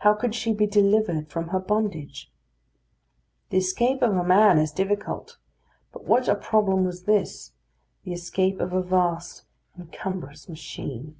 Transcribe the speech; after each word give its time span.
How 0.00 0.12
could 0.12 0.34
she 0.34 0.52
be 0.52 0.66
delivered 0.66 1.28
from 1.28 1.48
her 1.48 1.58
bondage? 1.58 2.30
The 3.48 3.56
escape 3.56 4.02
of 4.02 4.14
a 4.14 4.22
man 4.22 4.58
is 4.58 4.70
difficult; 4.70 5.38
but 5.92 6.04
what 6.04 6.28
a 6.28 6.34
problem 6.34 6.84
was 6.84 7.04
this 7.04 7.52
the 8.04 8.12
escape 8.12 8.60
of 8.60 8.74
a 8.74 8.82
vast 8.82 9.46
and 9.74 9.90
cumbrous 9.90 10.46
machine. 10.46 11.16